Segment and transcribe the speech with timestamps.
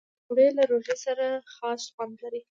[0.25, 2.39] پکورې له روژې سره خاص خوند لري